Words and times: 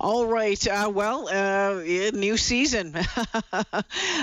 All 0.00 0.26
right. 0.26 0.66
Uh, 0.66 0.90
well, 0.92 1.28
uh, 1.28 1.80
new 2.12 2.36
season 2.36 2.92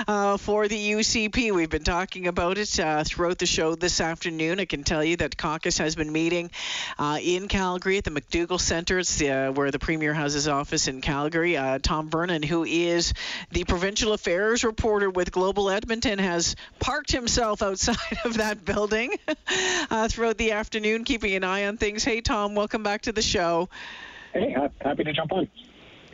uh, 0.07 0.35
for 0.35 0.67
the 0.67 0.91
UCP. 0.91 1.53
We've 1.53 1.69
been 1.69 1.85
talking 1.85 2.27
about 2.27 2.57
it 2.57 2.77
uh, 2.81 3.05
throughout 3.05 3.37
the 3.37 3.45
show 3.45 3.73
this 3.73 4.01
afternoon. 4.01 4.59
I 4.59 4.65
can 4.65 4.83
tell 4.83 5.01
you 5.01 5.15
that 5.17 5.37
caucus 5.37 5.77
has 5.77 5.95
been 5.95 6.11
meeting 6.11 6.51
uh, 6.99 7.17
in 7.21 7.47
Calgary 7.47 7.97
at 7.97 8.03
the 8.03 8.11
McDougall 8.11 8.59
Center, 8.59 8.99
uh, 8.99 9.53
where 9.53 9.71
the 9.71 9.79
Premier 9.79 10.13
has 10.13 10.33
his 10.33 10.49
office 10.49 10.89
in 10.89 10.99
Calgary. 10.99 11.57
Tom 11.81 12.09
Vernon, 12.09 12.43
who 12.43 12.65
is 12.65 13.13
the 13.51 13.63
provincial 13.63 14.11
affairs 14.11 14.65
reporter 14.65 15.09
with 15.09 15.31
Global 15.31 15.69
Edmonton, 15.69 16.19
has 16.19 16.57
parked 16.79 17.11
himself 17.13 17.61
outside 17.61 18.17
of 18.25 18.35
that 18.35 18.65
building 18.65 19.13
throughout 20.09 20.37
the 20.37 20.51
afternoon, 20.51 21.05
keeping 21.05 21.33
an 21.35 21.45
eye 21.45 21.67
on 21.67 21.77
things. 21.77 22.03
Hey, 22.03 22.19
Tom, 22.19 22.53
welcome 22.53 22.83
back 22.83 23.03
to 23.03 23.13
the 23.13 23.21
show. 23.21 23.69
Hey, 24.33 24.55
happy 24.81 25.03
to 25.03 25.13
jump 25.13 25.31
on. 25.31 25.47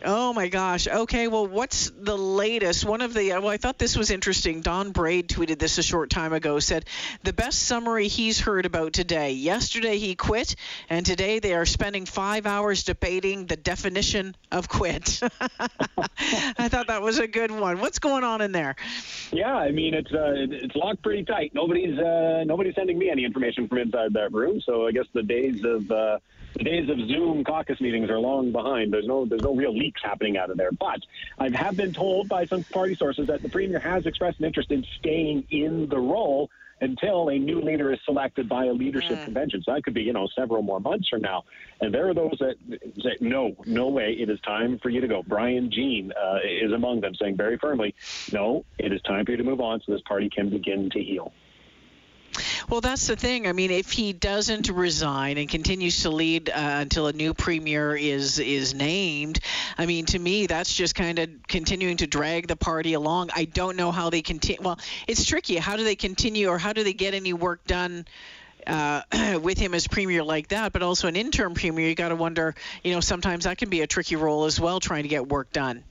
Oh 0.05 0.33
my 0.33 0.47
gosh. 0.47 0.87
Okay. 0.87 1.27
Well, 1.27 1.47
what's 1.47 1.89
the 1.89 2.17
latest? 2.17 2.85
One 2.85 3.01
of 3.01 3.13
the, 3.13 3.31
well, 3.31 3.49
I 3.49 3.57
thought 3.57 3.77
this 3.77 3.97
was 3.97 4.11
interesting. 4.11 4.61
Don 4.61 4.91
Braid 4.91 5.27
tweeted 5.27 5.59
this 5.59 5.77
a 5.77 5.83
short 5.83 6.09
time 6.09 6.33
ago, 6.33 6.59
said 6.59 6.85
the 7.23 7.33
best 7.33 7.59
summary 7.59 8.07
he's 8.07 8.39
heard 8.39 8.65
about 8.65 8.93
today. 8.93 9.31
Yesterday 9.31 9.97
he 9.97 10.15
quit, 10.15 10.55
and 10.89 11.05
today 11.05 11.39
they 11.39 11.53
are 11.53 11.65
spending 11.65 12.05
five 12.05 12.45
hours 12.45 12.83
debating 12.83 13.45
the 13.45 13.57
definition 13.57 14.35
of 14.51 14.69
quit. 14.69 15.19
I 16.17 16.69
thought 16.69 16.87
that 16.87 17.01
was 17.01 17.19
a 17.19 17.27
good 17.27 17.51
one. 17.51 17.79
What's 17.79 17.99
going 17.99 18.23
on 18.23 18.41
in 18.41 18.51
there? 18.51 18.75
Yeah, 19.31 19.55
I 19.55 19.71
mean, 19.71 19.93
it's 19.93 20.11
uh, 20.11 20.33
it's 20.35 20.75
locked 20.75 21.03
pretty 21.03 21.23
tight. 21.25 21.51
Nobody's 21.53 21.97
uh, 21.97 22.43
nobody's 22.45 22.75
sending 22.75 22.97
me 22.97 23.09
any 23.09 23.25
information 23.25 23.67
from 23.67 23.79
inside 23.79 24.13
that 24.13 24.31
room, 24.31 24.61
so 24.65 24.87
I 24.87 24.91
guess 24.91 25.05
the 25.13 25.23
days 25.23 25.63
of, 25.63 25.89
uh, 25.91 26.19
the 26.55 26.63
days 26.63 26.89
of 26.89 26.97
Zoom 27.07 27.43
caucus 27.43 27.79
meetings 27.79 28.09
are 28.09 28.19
long 28.19 28.51
behind. 28.51 28.91
There's 28.93 29.07
no 29.07 29.25
there's 29.25 29.41
no 29.41 29.55
real 29.55 29.73
leaks 29.89 30.01
happening 30.03 30.37
out 30.37 30.49
of 30.49 30.57
there. 30.57 30.71
But 30.71 30.99
I 31.39 31.49
have 31.55 31.75
been 31.75 31.93
told 31.93 32.29
by 32.29 32.45
some 32.45 32.63
party 32.63 32.95
sources 32.95 33.27
that 33.27 33.41
the 33.41 33.49
premier 33.49 33.79
has 33.79 34.05
expressed 34.05 34.39
an 34.39 34.45
interest 34.45 34.71
in 34.71 34.85
staying 34.99 35.45
in 35.49 35.89
the 35.89 35.97
role 35.97 36.49
until 36.81 37.29
a 37.29 37.37
new 37.37 37.59
leader 37.59 37.91
is 37.91 37.99
selected 38.05 38.47
by 38.47 38.65
a 38.65 38.71
leadership 38.71 39.17
mm. 39.17 39.25
convention. 39.25 39.61
So 39.63 39.73
that 39.73 39.83
could 39.83 39.93
be, 39.93 40.03
you 40.03 40.13
know, 40.13 40.29
several 40.33 40.61
more 40.61 40.79
months 40.79 41.09
from 41.09 41.21
now. 41.21 41.43
And 41.81 41.93
there 41.93 42.07
are 42.07 42.13
those 42.13 42.37
that 42.39 42.55
say, 43.01 43.17
no, 43.19 43.53
no 43.65 43.89
way, 43.89 44.15
it 44.17 44.29
is 44.29 44.39
time 44.41 44.79
for 44.79 44.89
you 44.89 45.01
to 45.01 45.07
go. 45.07 45.21
Brian 45.23 45.69
Jean 45.69 46.13
uh, 46.13 46.37
is 46.45 46.71
among 46.71 47.01
them, 47.01 47.15
saying 47.15 47.35
very 47.35 47.57
firmly, 47.57 47.95
no, 48.31 48.63
it 48.77 48.93
is 48.93 49.01
time 49.01 49.25
for 49.25 49.31
you 49.31 49.37
to 49.37 49.43
move 49.43 49.59
on 49.59 49.81
so 49.85 49.91
this 49.91 50.01
party 50.07 50.29
can 50.29 50.49
begin 50.49 50.89
to 50.91 51.03
heal. 51.03 51.33
Well, 52.69 52.81
that's 52.81 53.07
the 53.07 53.15
thing. 53.15 53.47
I 53.47 53.53
mean, 53.53 53.71
if 53.71 53.91
he 53.91 54.13
doesn't 54.13 54.69
resign 54.69 55.39
and 55.39 55.49
continues 55.49 56.03
to 56.03 56.11
lead 56.11 56.51
uh, 56.51 56.53
until 56.55 57.07
a 57.07 57.13
new 57.13 57.33
premier 57.33 57.95
is 57.95 58.37
is 58.37 58.75
named, 58.75 59.39
I 59.75 59.87
mean, 59.87 60.05
to 60.07 60.19
me, 60.19 60.45
that's 60.45 60.71
just 60.75 60.93
kind 60.93 61.17
of 61.17 61.29
continuing 61.47 61.97
to 61.97 62.05
drag 62.05 62.47
the 62.47 62.55
party 62.55 62.93
along. 62.93 63.31
I 63.35 63.45
don't 63.45 63.75
know 63.75 63.91
how 63.91 64.11
they 64.11 64.21
continue. 64.21 64.61
Well, 64.61 64.79
it's 65.07 65.25
tricky. 65.25 65.55
How 65.55 65.77
do 65.77 65.83
they 65.83 65.95
continue, 65.95 66.49
or 66.49 66.59
how 66.59 66.73
do 66.73 66.83
they 66.83 66.93
get 66.93 67.15
any 67.15 67.33
work 67.33 67.65
done? 67.65 68.05
Uh, 68.67 69.01
with 69.41 69.57
him 69.57 69.73
as 69.73 69.87
premier 69.87 70.23
like 70.23 70.49
that, 70.49 70.73
but 70.73 70.81
also 70.81 71.07
an 71.07 71.15
interim 71.15 71.53
premier, 71.53 71.87
you 71.87 71.95
got 71.95 72.09
to 72.09 72.15
wonder, 72.15 72.55
you 72.83 72.93
know, 72.93 72.99
sometimes 72.99 73.45
that 73.45 73.57
can 73.57 73.69
be 73.69 73.81
a 73.81 73.87
tricky 73.87 74.15
role 74.15 74.45
as 74.45 74.59
well, 74.59 74.79
trying 74.79 75.03
to 75.03 75.09
get 75.09 75.27
work 75.27 75.51
done. 75.51 75.83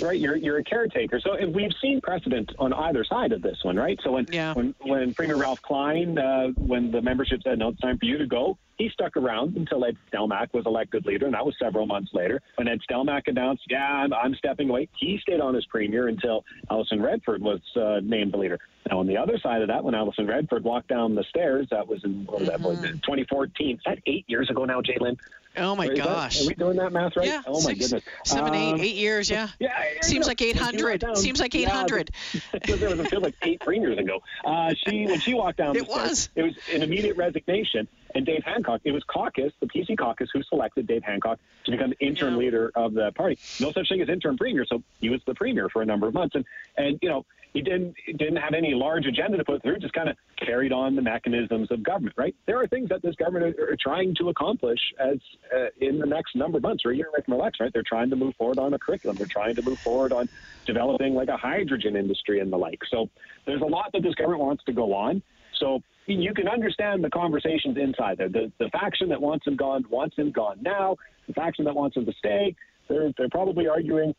Right, 0.00 0.18
you're 0.18 0.36
you're 0.36 0.58
a 0.58 0.64
caretaker. 0.64 1.20
So 1.20 1.36
we've 1.46 1.72
seen 1.80 2.00
precedent 2.00 2.52
on 2.58 2.72
either 2.72 3.04
side 3.04 3.32
of 3.32 3.42
this 3.42 3.58
one, 3.62 3.76
right? 3.76 3.98
So 4.02 4.12
when 4.12 4.26
yeah. 4.30 4.54
when 4.54 4.74
when 4.80 5.14
Premier 5.14 5.36
Ralph 5.36 5.62
Klein, 5.62 6.18
uh, 6.18 6.48
when 6.56 6.90
the 6.90 7.02
membership 7.02 7.40
said 7.42 7.58
no, 7.58 7.68
it's 7.68 7.80
time 7.80 7.98
for 7.98 8.06
you 8.06 8.18
to 8.18 8.26
go, 8.26 8.58
he 8.82 8.88
stuck 8.88 9.16
around 9.16 9.56
until 9.56 9.84
Ed 9.84 9.96
Stelmach 10.12 10.52
was 10.52 10.66
elected 10.66 11.06
leader, 11.06 11.26
and 11.26 11.34
that 11.34 11.44
was 11.44 11.54
several 11.58 11.86
months 11.86 12.10
later. 12.12 12.40
When 12.56 12.68
Ed 12.68 12.80
Stelmach 12.88 13.28
announced, 13.28 13.64
yeah, 13.68 13.84
I'm, 13.84 14.12
I'm 14.12 14.34
stepping 14.34 14.70
away, 14.70 14.88
he 14.98 15.18
stayed 15.22 15.40
on 15.40 15.54
as 15.54 15.64
premier 15.66 16.08
until 16.08 16.44
Alison 16.70 17.00
Redford 17.00 17.42
was 17.42 17.60
uh, 17.76 18.00
named 18.02 18.32
the 18.32 18.38
leader. 18.38 18.58
Now, 18.90 18.98
on 18.98 19.06
the 19.06 19.16
other 19.16 19.38
side 19.38 19.62
of 19.62 19.68
that, 19.68 19.84
when 19.84 19.94
Alison 19.94 20.26
Redford 20.26 20.64
walked 20.64 20.88
down 20.88 21.14
the 21.14 21.24
stairs, 21.24 21.68
that 21.70 21.86
was 21.86 22.02
in 22.04 22.11
what 22.26 22.40
was 22.40 22.48
that, 22.48 22.60
mm-hmm. 22.60 22.98
2014. 22.98 23.76
Is 23.76 23.82
that 23.86 23.98
eight 24.06 24.24
years 24.28 24.50
ago 24.50 24.64
now, 24.64 24.80
Jalen? 24.80 25.18
Oh 25.56 25.76
my 25.76 25.88
gosh! 25.88 26.38
That, 26.38 26.44
are 26.44 26.48
we 26.48 26.54
doing 26.54 26.76
that 26.78 26.92
math 26.92 27.14
right? 27.14 27.26
Yeah. 27.26 27.42
Oh 27.46 27.54
my 27.54 27.74
six, 27.74 27.80
goodness. 27.80 28.04
Seven, 28.24 28.54
um, 28.54 28.54
eight, 28.54 28.80
eight 28.80 28.96
years. 28.96 29.28
Yeah. 29.28 29.48
Yeah. 29.58 29.70
Seems 30.00 30.26
like 30.26 30.40
800. 30.42 31.04
Seems 31.14 31.40
like 31.40 31.54
800. 31.54 32.10
Yeah, 32.32 32.40
it 32.54 32.98
was 32.98 33.08
feels 33.08 33.22
like 33.22 33.34
eight 33.42 33.60
premiers 33.60 33.96
ago. 33.98 34.20
Uh, 34.44 34.74
she 34.74 35.06
when 35.06 35.20
she 35.20 35.34
walked 35.34 35.58
down. 35.58 35.76
It 35.76 35.86
was. 35.86 36.22
Stairs, 36.22 36.30
it 36.34 36.42
was 36.42 36.54
an 36.74 36.82
immediate 36.82 37.16
resignation. 37.16 37.86
And 38.14 38.26
Dave 38.26 38.42
Hancock, 38.44 38.80
it 38.84 38.92
was 38.92 39.04
caucus, 39.04 39.52
the 39.60 39.66
PC 39.66 39.96
caucus, 39.96 40.28
who 40.32 40.42
selected 40.42 40.86
Dave 40.86 41.04
Hancock 41.04 41.38
to 41.64 41.70
become 41.70 41.90
the 41.90 42.06
interim 42.06 42.34
yeah. 42.34 42.40
leader 42.40 42.72
of 42.74 42.94
the 42.94 43.12
party. 43.12 43.38
No 43.60 43.72
such 43.72 43.88
thing 43.88 44.00
as 44.02 44.08
interim 44.08 44.36
premier, 44.36 44.66
so 44.66 44.82
he 45.00 45.10
was 45.10 45.20
the 45.26 45.34
premier 45.34 45.68
for 45.68 45.82
a 45.82 45.86
number 45.86 46.08
of 46.08 46.14
months. 46.14 46.34
And 46.34 46.44
and 46.76 46.98
you 47.02 47.08
know 47.08 47.24
he 47.52 47.60
didn't 47.60 47.94
he 48.06 48.12
didn't 48.12 48.36
have 48.36 48.54
any 48.54 48.74
large 48.74 49.06
agenda 49.06 49.36
to 49.36 49.44
put 49.44 49.62
through, 49.62 49.78
just 49.78 49.92
kind 49.92 50.08
of 50.08 50.16
carried 50.38 50.72
on 50.72 50.96
the 50.96 51.02
mechanisms 51.02 51.70
of 51.70 51.82
government. 51.82 52.14
Right? 52.16 52.34
There 52.46 52.60
are 52.60 52.66
things 52.66 52.88
that 52.88 53.02
this 53.02 53.14
government 53.16 53.56
are, 53.58 53.72
are 53.72 53.76
trying 53.80 54.14
to 54.16 54.30
accomplish 54.30 54.80
as 54.98 55.18
uh, 55.54 55.66
in 55.80 55.98
the 55.98 56.06
next 56.06 56.34
number 56.34 56.58
of 56.58 56.62
months 56.62 56.84
or 56.84 56.92
a 56.92 56.96
year 56.96 57.08
from 57.24 57.34
election. 57.34 57.64
Right? 57.64 57.72
They're 57.72 57.82
trying 57.86 58.10
to 58.10 58.16
move 58.16 58.34
forward 58.36 58.58
on 58.58 58.72
a 58.74 58.78
curriculum. 58.78 59.16
They're 59.16 59.26
trying 59.26 59.54
to 59.56 59.62
move 59.62 59.78
forward 59.78 60.12
on 60.12 60.28
developing 60.64 61.14
like 61.14 61.28
a 61.28 61.36
hydrogen 61.36 61.96
industry 61.96 62.40
and 62.40 62.52
the 62.52 62.56
like. 62.56 62.80
So 62.90 63.08
there's 63.46 63.62
a 63.62 63.66
lot 63.66 63.90
that 63.92 64.02
this 64.02 64.14
government 64.14 64.42
wants 64.42 64.64
to 64.64 64.72
go 64.72 64.94
on. 64.94 65.22
So 65.58 65.82
you 66.06 66.34
can 66.34 66.48
understand 66.48 67.04
the 67.04 67.10
conversations 67.10 67.76
inside 67.76 68.18
there. 68.18 68.28
The, 68.28 68.50
the 68.58 68.68
faction 68.70 69.08
that 69.10 69.20
wants 69.20 69.46
him 69.46 69.56
gone 69.56 69.84
wants 69.90 70.16
him 70.16 70.32
gone 70.32 70.58
now. 70.62 70.96
The 71.28 71.34
faction 71.34 71.64
that 71.66 71.74
wants 71.74 71.96
him 71.96 72.04
to 72.06 72.12
stay, 72.18 72.56
they're, 72.88 73.12
they're 73.16 73.28
probably 73.28 73.68
arguing 73.68 74.14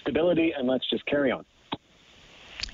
stability 0.00 0.52
and 0.56 0.68
let's 0.68 0.88
just 0.90 1.06
carry 1.06 1.30
on. 1.30 1.44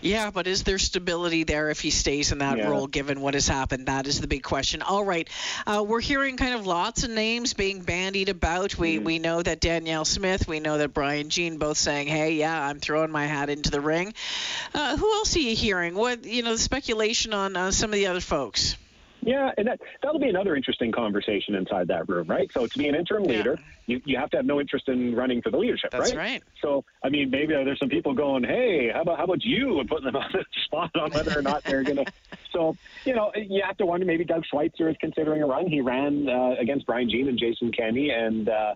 Yeah, 0.01 0.31
but 0.31 0.47
is 0.47 0.63
there 0.63 0.79
stability 0.79 1.45
there 1.45 1.71
if 1.71 1.81
he 1.81 1.91
stays 1.91 2.33
in 2.33 2.39
that 2.39 2.59
yeah. 2.59 2.69
role 2.69 2.87
given 2.87 3.21
what 3.21 3.35
has 3.35 3.47
happened? 3.47 3.87
That 3.87 4.07
is 4.07 4.21
the 4.21 4.27
big 4.27 4.43
question. 4.43 4.83
All 4.83 5.05
right. 5.05 5.29
Uh, 5.67 5.85
we're 5.87 6.01
hearing 6.01 6.37
kind 6.37 6.55
of 6.55 6.67
lots 6.67 7.05
of 7.05 7.11
names 7.11 7.53
being 7.53 7.83
bandied 7.83 8.29
about. 8.29 8.79
We 8.79 8.99
mm. 8.99 9.05
we 9.05 9.19
know 9.19 9.43
that 9.43 9.61
Danielle 9.61 10.05
Smith, 10.05 10.49
we 10.49 10.61
know 10.61 10.79
that 10.79 10.95
Brian 10.95 11.29
Jean 11.29 11.59
both 11.59 11.77
saying, 11.77 12.09
hey, 12.09 12.35
yeah, 12.35 12.63
I'm 12.63 12.81
throwing 12.81 13.11
my 13.11 13.27
hat 13.27 13.51
into 13.51 13.71
the 13.71 13.81
ring. 13.81 14.15
Uh, 14.75 14.97
who 14.97 15.13
else 15.13 15.37
are 15.37 15.41
you 15.41 15.55
hearing? 15.55 15.95
What, 15.95 16.25
you 16.25 16.43
know, 16.43 16.53
the 16.53 16.59
speculation 16.59 17.35
on 17.35 17.57
uh, 17.57 17.71
some 17.71 17.91
of 17.91 17.97
the 17.97 18.07
other 18.07 18.21
folks? 18.21 18.77
Yeah, 19.23 19.51
and 19.59 19.67
that 19.67 19.81
that'll 20.03 20.21
be 20.21 20.29
another 20.29 20.57
interesting 20.57 20.93
conversation 20.93 21.55
inside 21.55 21.89
that 21.89 22.09
room, 22.09 22.27
right? 22.27 22.51
So 22.53 22.67
to 22.67 22.79
be 22.79 22.89
an 22.89 22.95
interim 22.95 23.25
yeah. 23.25 23.37
leader, 23.37 23.59
you, 23.87 24.01
you 24.05 24.17
have 24.17 24.31
to 24.31 24.39
have 24.39 24.47
no 24.47 24.61
interest 24.61 24.89
in 24.89 25.15
running 25.15 25.43
for 25.43 25.51
the 25.51 25.59
leadership, 25.59 25.91
That's 25.91 26.15
right? 26.15 26.33
right. 26.33 26.43
So 26.63 26.85
I 27.05 27.11
mean, 27.11 27.31
maybe 27.31 27.53
there's 27.53 27.79
some 27.79 27.91
people 27.91 28.15
going, 28.15 28.45
"Hey, 28.45 28.91
how 28.93 29.03
about 29.03 29.19
how 29.19 29.25
about 29.25 29.45
you?" 29.45 29.81
and 29.81 29.89
putting 29.89 30.07
them 30.07 30.17
on 30.23 30.31
the 30.33 30.45
spot 30.65 30.91
on 30.97 31.11
whether 31.11 31.39
or 31.39 31.43
not 31.43 31.65
they're 31.65 31.83
gonna. 31.83 32.05
so 32.53 32.77
you 33.05 33.15
know, 33.15 33.31
you 33.35 33.63
have 33.65 33.77
to 33.79 33.87
wonder. 33.87 34.07
Maybe 34.07 34.25
Doug 34.25 34.45
Schweitzer 34.47 34.89
is 34.89 34.97
considering 35.01 35.43
a 35.43 35.47
run. 35.47 35.67
He 35.67 35.81
ran 35.81 36.29
uh, 36.29 36.55
against 36.59 36.87
Brian 36.87 37.11
Jean 37.11 37.29
and 37.29 37.39
Jason 37.39 37.73
Kenney 37.73 38.11
and. 38.11 38.49
Uh, 38.49 38.75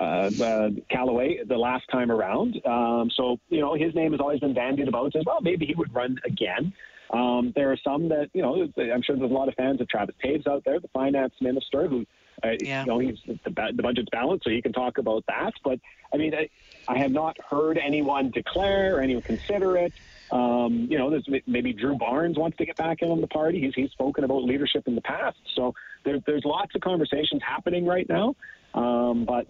uh, 0.00 0.30
uh, 0.42 0.70
Callaway 0.90 1.44
the 1.46 1.56
last 1.56 1.84
time 1.92 2.10
around. 2.10 2.60
Um, 2.66 3.10
so, 3.14 3.38
you 3.50 3.60
know, 3.60 3.74
his 3.74 3.94
name 3.94 4.10
has 4.12 4.20
always 4.20 4.40
been 4.40 4.54
bandied 4.54 4.88
about 4.88 5.14
as 5.14 5.22
well. 5.24 5.40
Maybe 5.40 5.64
he 5.64 5.74
would 5.74 5.94
run 5.94 6.18
again. 6.24 6.72
Um, 7.12 7.52
there 7.54 7.70
are 7.70 7.76
some 7.76 8.08
that, 8.08 8.30
you 8.32 8.42
know, 8.42 8.68
I'm 8.78 9.02
sure 9.02 9.16
there's 9.16 9.30
a 9.30 9.34
lot 9.34 9.48
of 9.48 9.54
fans 9.54 9.80
of 9.80 9.88
Travis 9.88 10.14
Toews 10.24 10.46
out 10.46 10.64
there, 10.64 10.80
the 10.80 10.88
finance 10.88 11.34
minister, 11.40 11.86
who, 11.86 12.06
uh, 12.42 12.52
yeah. 12.60 12.84
you 12.84 12.86
know, 12.86 12.98
he's 12.98 13.18
the, 13.26 13.72
the 13.76 13.82
budget's 13.82 14.08
balanced, 14.10 14.44
so 14.44 14.50
he 14.50 14.62
can 14.62 14.72
talk 14.72 14.98
about 14.98 15.24
that. 15.28 15.52
But 15.62 15.78
I 16.12 16.16
mean, 16.16 16.34
I, 16.34 16.48
I 16.88 16.98
have 16.98 17.12
not 17.12 17.36
heard 17.40 17.78
anyone 17.78 18.30
declare 18.30 18.96
or 18.96 19.00
anyone 19.00 19.22
consider 19.22 19.76
it. 19.76 19.92
Um, 20.30 20.86
you 20.90 20.96
know, 20.96 21.10
there's 21.10 21.28
maybe 21.46 21.74
Drew 21.74 21.94
Barnes 21.96 22.38
wants 22.38 22.56
to 22.56 22.64
get 22.64 22.76
back 22.76 23.02
in 23.02 23.10
on 23.10 23.20
the 23.20 23.26
party. 23.26 23.60
He's 23.60 23.74
he's 23.74 23.90
spoken 23.90 24.24
about 24.24 24.44
leadership 24.44 24.88
in 24.88 24.94
the 24.94 25.02
past, 25.02 25.36
so 25.54 25.74
there, 26.04 26.18
there's 26.26 26.44
lots 26.46 26.74
of 26.74 26.80
conversations 26.80 27.42
happening 27.46 27.84
right 27.84 28.08
now. 28.08 28.34
Um, 28.72 29.26
but 29.26 29.46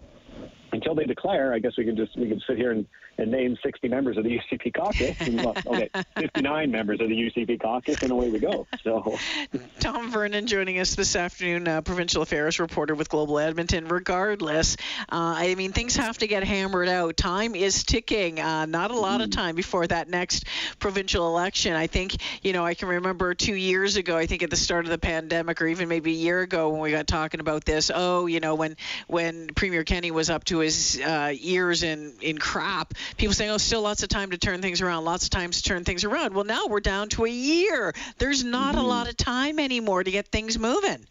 until 0.73 0.95
they 0.95 1.05
declare, 1.05 1.53
I 1.53 1.59
guess 1.59 1.77
we 1.77 1.85
can 1.85 1.95
just 1.95 2.17
we 2.17 2.27
can 2.27 2.41
sit 2.47 2.57
here 2.57 2.71
and, 2.71 2.85
and 3.17 3.31
name 3.31 3.57
60 3.63 3.87
members 3.87 4.17
of 4.17 4.23
the 4.23 4.39
UCP 4.39 4.73
caucus. 4.73 5.15
And, 5.21 5.37
well, 5.37 5.55
okay, 5.67 5.89
59 6.17 6.71
members 6.71 6.99
of 6.99 7.09
the 7.09 7.15
UCP 7.15 7.61
caucus, 7.61 8.01
and 8.01 8.11
away 8.11 8.29
we 8.29 8.39
go. 8.39 8.67
So, 8.83 9.17
Tom 9.79 10.11
Vernon 10.11 10.47
joining 10.47 10.79
us 10.79 10.95
this 10.95 11.15
afternoon, 11.15 11.67
uh, 11.67 11.81
provincial 11.81 12.23
affairs 12.23 12.59
reporter 12.59 12.95
with 12.95 13.07
Global 13.07 13.39
Edmonton. 13.39 13.87
Regardless, 13.87 14.75
uh, 15.11 15.35
I 15.37 15.55
mean 15.55 15.71
things 15.71 15.95
have 15.95 16.17
to 16.17 16.27
get 16.27 16.43
hammered 16.43 16.89
out. 16.89 17.15
Time 17.17 17.55
is 17.55 17.83
ticking. 17.83 18.39
Uh, 18.39 18.65
not 18.65 18.91
a 18.91 18.97
lot 18.97 19.21
of 19.21 19.29
mm. 19.29 19.33
time 19.33 19.55
before 19.55 19.85
that 19.87 20.09
next 20.09 20.45
provincial 20.79 21.27
election. 21.27 21.73
I 21.73 21.87
think 21.87 22.15
you 22.41 22.53
know 22.53 22.65
I 22.65 22.73
can 22.73 22.87
remember 22.87 23.35
two 23.35 23.55
years 23.55 23.95
ago. 23.95 24.17
I 24.17 24.25
think 24.25 24.41
at 24.41 24.49
the 24.49 24.55
start 24.55 24.85
of 24.85 24.91
the 24.91 24.97
pandemic, 24.97 25.61
or 25.61 25.67
even 25.67 25.87
maybe 25.87 26.11
a 26.11 26.15
year 26.15 26.41
ago 26.41 26.69
when 26.69 26.81
we 26.81 26.91
got 26.91 27.05
talking 27.05 27.39
about 27.39 27.63
this. 27.63 27.91
Oh, 27.93 28.25
you 28.25 28.39
know 28.39 28.55
when 28.55 28.75
when 29.07 29.49
Premier 29.49 29.83
Kenney 29.83 30.09
was 30.09 30.31
up 30.31 30.43
to 30.45 30.62
his 30.63 30.99
uh, 30.99 31.33
ears 31.39 31.83
in 31.83 32.13
in 32.21 32.37
crap. 32.39 32.93
People 33.17 33.33
saying, 33.35 33.51
"Oh, 33.51 33.57
still 33.57 33.81
lots 33.81 34.01
of 34.03 34.09
time 34.09 34.31
to 34.31 34.37
turn 34.37 34.61
things 34.61 34.81
around. 34.81 35.05
Lots 35.05 35.25
of 35.25 35.29
times 35.29 35.61
to 35.61 35.69
turn 35.69 35.83
things 35.83 36.03
around." 36.03 36.33
Well, 36.33 36.45
now 36.45 36.65
we're 36.67 36.79
down 36.79 37.09
to 37.09 37.25
a 37.25 37.29
year. 37.29 37.93
There's 38.17 38.43
not 38.43 38.75
Mm-hmm. 38.75 38.85
a 38.85 38.87
lot 38.87 39.07
of 39.09 39.15
time 39.17 39.59
anymore 39.59 40.03
to 40.03 40.09
get 40.11 40.27
things 40.27 40.57
moving. 40.57 41.05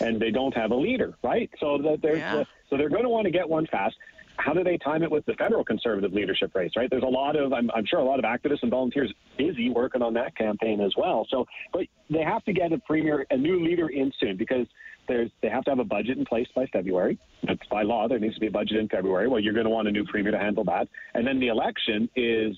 and 0.00 0.20
they 0.20 0.30
don't 0.30 0.54
have 0.54 0.70
a 0.70 0.76
leader, 0.76 1.14
right? 1.22 1.50
So 1.58 1.78
that 1.78 2.02
there's 2.02 2.18
Yeah. 2.18 2.44
so 2.70 2.76
they're 2.76 2.88
going 2.90 3.04
to 3.04 3.08
want 3.08 3.24
to 3.24 3.30
get 3.32 3.48
one 3.48 3.66
fast. 3.66 3.96
How 4.38 4.52
do 4.52 4.62
they 4.62 4.78
time 4.78 5.02
it 5.02 5.10
with 5.10 5.26
the 5.26 5.34
federal 5.34 5.64
conservative 5.64 6.12
leadership 6.12 6.54
race, 6.54 6.70
right? 6.76 6.88
There's 6.88 7.02
a 7.02 7.06
lot 7.06 7.34
of, 7.36 7.52
I'm, 7.52 7.70
I'm 7.74 7.84
sure, 7.84 7.98
a 7.98 8.04
lot 8.04 8.20
of 8.20 8.24
activists 8.24 8.62
and 8.62 8.70
volunteers 8.70 9.12
busy 9.36 9.68
working 9.68 10.00
on 10.00 10.14
that 10.14 10.36
campaign 10.36 10.80
as 10.80 10.92
well. 10.96 11.26
So, 11.28 11.44
but 11.72 11.82
they 12.08 12.22
have 12.22 12.44
to 12.44 12.52
get 12.52 12.72
a 12.72 12.78
premier, 12.78 13.26
a 13.30 13.36
new 13.36 13.64
leader 13.64 13.88
in 13.88 14.12
soon 14.20 14.36
because 14.36 14.66
there's 15.08 15.30
they 15.42 15.48
have 15.48 15.64
to 15.64 15.70
have 15.70 15.78
a 15.78 15.84
budget 15.84 16.18
in 16.18 16.24
place 16.26 16.46
by 16.54 16.66
February. 16.66 17.18
That's 17.42 17.66
by 17.70 17.82
law. 17.82 18.06
There 18.08 18.18
needs 18.18 18.34
to 18.34 18.40
be 18.40 18.48
a 18.48 18.50
budget 18.50 18.76
in 18.76 18.88
February. 18.88 19.26
Well, 19.26 19.40
you're 19.40 19.54
going 19.54 19.64
to 19.64 19.70
want 19.70 19.88
a 19.88 19.90
new 19.90 20.04
premier 20.04 20.30
to 20.30 20.38
handle 20.38 20.64
that, 20.64 20.86
and 21.14 21.26
then 21.26 21.40
the 21.40 21.48
election 21.48 22.10
is 22.14 22.54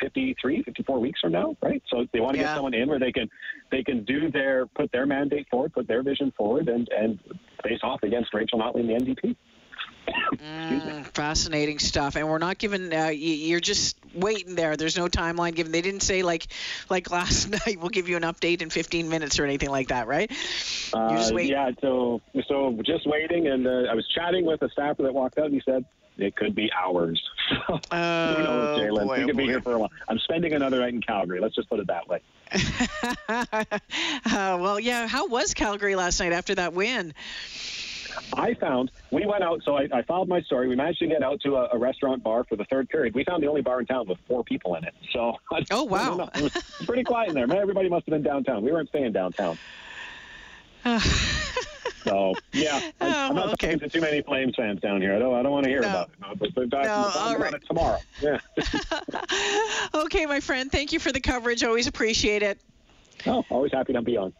53, 0.00 0.64
54 0.64 0.98
weeks 1.00 1.20
from 1.20 1.32
now, 1.32 1.56
right? 1.62 1.80
So 1.88 2.04
they 2.12 2.18
want 2.20 2.34
to 2.34 2.40
Yeah. 2.40 2.48
get 2.48 2.54
someone 2.56 2.74
in 2.74 2.88
where 2.88 2.98
they 2.98 3.12
can 3.12 3.28
they 3.70 3.84
can 3.84 4.04
do 4.04 4.30
their 4.32 4.66
put 4.66 4.90
their 4.90 5.06
mandate 5.06 5.46
forward, 5.48 5.72
put 5.74 5.86
their 5.86 6.02
vision 6.02 6.32
forward, 6.36 6.68
and 6.68 6.88
and 6.88 7.20
face 7.62 7.80
off 7.84 8.02
against 8.02 8.34
Rachel 8.34 8.58
Notley 8.58 8.80
and 8.80 8.88
the 8.88 8.94
NDP. 8.94 9.36
Mm, 10.06 11.06
fascinating 11.14 11.78
stuff, 11.78 12.16
and 12.16 12.28
we're 12.28 12.38
not 12.38 12.58
given. 12.58 12.92
Uh, 12.92 13.06
y- 13.06 13.12
you're 13.12 13.60
just 13.60 13.96
waiting 14.14 14.54
there. 14.54 14.76
There's 14.76 14.96
no 14.96 15.06
timeline 15.08 15.54
given. 15.54 15.72
They 15.72 15.82
didn't 15.82 16.02
say 16.02 16.22
like 16.22 16.46
like 16.90 17.10
last 17.10 17.48
night. 17.66 17.78
We'll 17.80 17.88
give 17.90 18.08
you 18.08 18.16
an 18.16 18.22
update 18.22 18.62
in 18.62 18.70
15 18.70 19.08
minutes 19.08 19.38
or 19.38 19.44
anything 19.44 19.70
like 19.70 19.88
that, 19.88 20.06
right? 20.06 20.30
You're 20.30 20.38
just 21.16 21.32
Uh, 21.32 21.34
waiting. 21.34 21.52
yeah, 21.52 21.70
so 21.80 22.20
so 22.48 22.78
just 22.84 23.06
waiting, 23.06 23.48
and 23.48 23.66
uh, 23.66 23.90
I 23.90 23.94
was 23.94 24.06
chatting 24.14 24.44
with 24.44 24.62
a 24.62 24.68
staffer 24.70 25.02
that 25.02 25.14
walked 25.14 25.38
out, 25.38 25.46
and 25.46 25.54
he 25.54 25.62
said 25.64 25.84
it 26.18 26.34
could 26.36 26.54
be 26.54 26.70
hours. 26.72 27.22
Who 27.68 27.74
knows, 27.74 27.82
Oh, 27.92 28.76
Jalen? 28.78 29.06
boy, 29.06 29.16
we 29.18 29.22
oh, 29.24 29.26
could 29.26 29.36
be 29.36 29.44
boy. 29.44 29.48
here 29.50 29.60
for 29.60 29.72
a 29.74 29.78
while. 29.78 29.90
I'm 30.08 30.18
spending 30.20 30.52
another 30.54 30.78
night 30.80 30.94
in 30.94 31.02
Calgary. 31.02 31.40
Let's 31.40 31.54
just 31.54 31.68
put 31.68 31.78
it 31.80 31.88
that 31.88 32.08
way. 32.08 32.20
uh, 33.28 34.58
well, 34.60 34.80
yeah. 34.80 35.06
How 35.06 35.26
was 35.26 35.54
Calgary 35.54 35.94
last 35.96 36.20
night 36.20 36.32
after 36.32 36.54
that 36.54 36.72
win? 36.72 37.12
I 38.32 38.54
found 38.54 38.90
we 39.10 39.24
went 39.26 39.42
out, 39.42 39.62
so 39.64 39.76
I, 39.76 39.88
I 39.92 40.02
filed 40.02 40.28
my 40.28 40.40
story. 40.42 40.68
We 40.68 40.76
managed 40.76 40.98
to 41.00 41.06
get 41.06 41.22
out 41.22 41.40
to 41.42 41.56
a, 41.56 41.68
a 41.72 41.78
restaurant 41.78 42.22
bar 42.22 42.44
for 42.44 42.56
the 42.56 42.64
third 42.64 42.88
period. 42.88 43.14
We 43.14 43.24
found 43.24 43.42
the 43.42 43.46
only 43.46 43.62
bar 43.62 43.80
in 43.80 43.86
town 43.86 44.08
with 44.08 44.18
four 44.28 44.44
people 44.44 44.74
in 44.76 44.84
it. 44.84 44.94
So 45.12 45.34
Oh, 45.70 45.84
wow. 45.84 45.98
I 46.00 46.04
don't 46.06 46.16
know. 46.18 46.30
It 46.34 46.42
was 46.42 46.52
pretty 46.86 47.04
quiet 47.04 47.28
in 47.28 47.34
there. 47.34 47.46
Man, 47.46 47.58
everybody 47.58 47.88
must 47.88 48.06
have 48.06 48.12
been 48.12 48.22
downtown. 48.22 48.62
We 48.64 48.72
weren't 48.72 48.88
staying 48.88 49.12
downtown. 49.12 49.58
So 52.04 52.34
yeah, 52.52 52.78
I, 53.00 53.06
Oh, 53.06 53.28
I'm 53.30 53.34
not 53.34 53.46
okay. 53.54 53.72
talking 53.74 53.78
to 53.80 53.88
too 53.88 54.00
many 54.00 54.22
Flames 54.22 54.54
fans 54.54 54.80
down 54.80 55.00
here. 55.02 55.16
I 55.16 55.18
don't. 55.18 55.34
I 55.34 55.42
don't 55.42 55.50
want 55.50 55.64
to 55.64 55.70
hear 55.70 55.80
No. 55.80 55.88
about 55.88 56.08
it. 56.10 56.20
No, 56.20 56.34
but 56.36 56.50
they're 56.54 56.66
talking 56.66 56.88
No, 56.88 57.08
about 57.08 57.40
right. 57.40 57.54
it 57.54 57.62
tomorrow. 57.66 57.98
Yeah. 58.20 58.38
okay, 60.04 60.24
my 60.26 60.38
friend. 60.38 60.70
Thank 60.70 60.92
you 60.92 61.00
for 61.00 61.10
the 61.10 61.18
coverage. 61.18 61.64
Always 61.64 61.88
appreciate 61.88 62.44
it. 62.44 62.60
oh, 63.26 63.44
always 63.50 63.72
happy 63.72 63.92
to 63.92 64.02
be 64.02 64.16
on. 64.16 64.32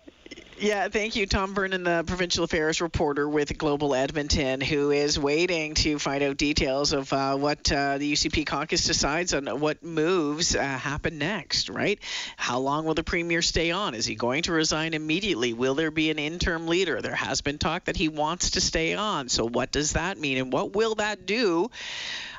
Yeah, 0.58 0.88
thank 0.88 1.16
you, 1.16 1.26
Tom 1.26 1.54
Vernon, 1.54 1.84
the 1.84 2.02
provincial 2.06 2.42
affairs 2.42 2.80
reporter 2.80 3.28
with 3.28 3.58
Global 3.58 3.94
Edmonton, 3.94 4.62
who 4.62 4.90
is 4.90 5.18
waiting 5.18 5.74
to 5.74 5.98
find 5.98 6.22
out 6.22 6.38
details 6.38 6.94
of 6.94 7.12
uh, 7.12 7.36
what 7.36 7.70
uh, 7.70 7.98
the 7.98 8.10
UCP 8.10 8.46
caucus 8.46 8.84
decides 8.84 9.34
on 9.34 9.60
what 9.60 9.82
moves 9.82 10.56
uh, 10.56 10.62
happen 10.62 11.18
next. 11.18 11.68
Right? 11.68 12.00
How 12.38 12.58
long 12.60 12.86
will 12.86 12.94
the 12.94 13.04
premier 13.04 13.42
stay 13.42 13.70
on? 13.70 13.94
Is 13.94 14.06
he 14.06 14.14
going 14.14 14.44
to 14.44 14.52
resign 14.52 14.94
immediately? 14.94 15.52
Will 15.52 15.74
there 15.74 15.90
be 15.90 16.10
an 16.10 16.18
interim 16.18 16.68
leader? 16.68 17.02
There 17.02 17.14
has 17.14 17.42
been 17.42 17.58
talk 17.58 17.84
that 17.84 17.96
he 17.98 18.08
wants 18.08 18.52
to 18.52 18.62
stay 18.62 18.94
on. 18.94 19.28
So 19.28 19.46
what 19.46 19.72
does 19.72 19.92
that 19.92 20.16
mean, 20.16 20.38
and 20.38 20.50
what 20.50 20.72
will 20.72 20.94
that 20.94 21.26
do 21.26 21.70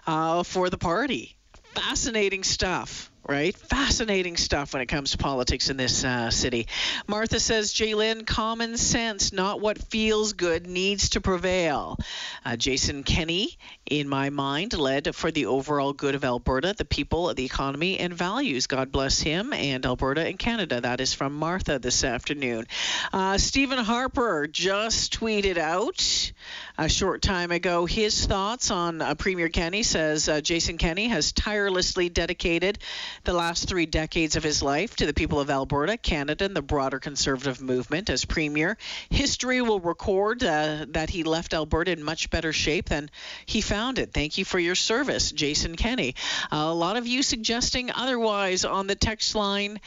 uh, 0.08 0.42
for 0.42 0.72
the 0.72 0.80
party? 0.80 1.36
Fascinating 1.76 2.44
stuff 2.44 3.12
right? 3.28 3.56
Fascinating 3.56 4.38
stuff 4.38 4.74
when 4.74 4.82
it 4.82 4.88
comes 4.88 5.12
to 5.12 5.18
politics 5.18 5.70
in 5.70 5.78
this 5.78 6.04
uh, 6.04 6.32
city. 6.32 6.68
Martha 7.08 7.40
says, 7.40 7.74
Jalen, 7.74 8.26
common 8.26 8.78
sense, 8.78 9.34
not 9.34 9.60
what 9.60 9.78
feels 9.78 10.34
good, 10.34 10.68
needs 10.68 11.10
to 11.10 11.22
prevail. 11.22 11.98
Uh, 12.46 12.56
Jason 12.56 13.04
Kenney, 13.04 13.58
in 13.86 14.08
my 14.08 14.30
mind, 14.30 14.78
led 14.78 15.16
for 15.16 15.32
the 15.32 15.48
overall 15.48 15.94
good 15.94 16.16
of 16.16 16.24
Alberta, 16.24 16.74
the 16.78 16.86
people, 16.86 17.34
the 17.34 17.46
economy, 17.46 18.00
and 18.00 18.14
values. 18.14 18.68
God 18.68 18.92
bless 18.92 19.20
him 19.20 19.54
and 19.54 19.86
Alberta 19.86 20.26
and 20.26 20.40
Canada. 20.40 20.82
That 20.82 21.02
is 21.02 21.14
from 21.14 21.34
Martha 21.34 21.80
this 21.80 22.04
afternoon. 22.04 22.68
Uh, 23.12 23.38
Stephen 23.38 23.80
Harper 23.80 24.48
just 24.48 25.20
tweeted 25.20 25.58
out 25.58 26.32
a 26.80 26.88
short 26.88 27.24
time 27.24 27.52
ago 27.52 27.86
his 27.86 28.28
thoughts 28.28 28.70
on 28.70 29.02
uh, 29.02 29.16
Premier 29.16 29.50
Kenney 29.50 29.82
Says 29.82 30.30
uh, 30.30 30.42
Jason 30.42 30.78
Kenney 30.78 31.08
has 31.08 31.32
tirelessly 31.32 32.08
dedicated 32.08 32.78
the 33.24 33.34
last 33.34 33.68
three 33.68 33.88
decades 33.88 34.36
of 34.36 34.44
his 34.44 34.62
life 34.62 34.96
to 34.98 35.08
the 35.08 35.14
people 35.14 35.40
of 35.40 35.50
Alberta, 35.50 35.98
Canada, 35.98 36.46
and 36.46 36.56
the 36.56 36.62
broader 36.62 37.00
conservative 37.00 37.62
movement. 37.62 38.10
As 38.10 38.26
Premier, 38.26 38.78
history 39.10 39.62
will 39.62 39.80
record 39.80 40.44
uh, 40.44 40.86
that 40.90 41.10
he 41.10 41.24
left 41.24 41.54
Alberta 41.54 41.92
in 41.92 42.04
much 42.04 42.30
better 42.30 42.54
shape 42.54 42.90
than 42.90 43.10
he 43.46 43.62
found 43.62 43.98
it. 43.98 44.14
Thank 44.14 44.38
you 44.38 44.46
for 44.46 44.60
your 44.60 44.76
service, 44.76 45.32
Jason 45.32 45.76
Kenney. 45.76 46.16
a 46.52 46.74
lot 46.74 46.98
of 46.98 47.08
you 47.08 47.24
suggesting 47.24 47.92
otherwise 47.92 48.66
on 48.66 48.86
the 48.86 48.96
text 48.96 49.34
line 49.34 49.80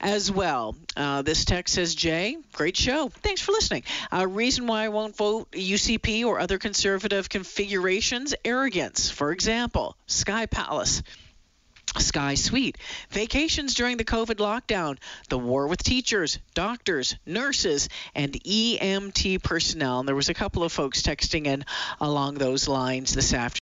as 0.00 0.30
well. 0.30 0.76
Uh, 0.96 1.22
this 1.22 1.44
text 1.44 1.74
says, 1.74 1.94
Jay, 1.94 2.36
great 2.52 2.76
show. 2.76 3.08
Thanks 3.08 3.40
for 3.40 3.52
listening. 3.52 3.82
Uh, 4.12 4.26
reason 4.28 4.66
why 4.66 4.84
I 4.84 4.88
won't 4.88 5.16
vote 5.16 5.50
UCP 5.52 6.24
or 6.36 6.40
other 6.40 6.58
conservative 6.58 7.28
configurations 7.30 8.34
arrogance. 8.44 9.10
For 9.10 9.32
example, 9.32 9.96
Sky 10.06 10.46
Palace. 10.46 11.02
Sky 11.98 12.34
Suite, 12.34 12.76
vacations 13.08 13.72
during 13.72 13.96
the 13.96 14.04
COVID 14.04 14.34
lockdown, 14.34 14.98
the 15.30 15.38
war 15.38 15.66
with 15.66 15.82
teachers, 15.82 16.38
doctors, 16.52 17.16
nurses, 17.24 17.88
and 18.14 18.34
EMT 18.34 19.42
personnel. 19.42 20.00
And 20.00 20.08
there 20.08 20.14
was 20.14 20.28
a 20.28 20.34
couple 20.34 20.62
of 20.62 20.72
folks 20.72 21.00
texting 21.00 21.46
in 21.46 21.64
along 21.98 22.34
those 22.34 22.68
lines 22.68 23.14
this 23.14 23.32
afternoon. 23.32 23.60